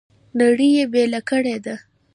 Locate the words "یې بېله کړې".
0.77-1.57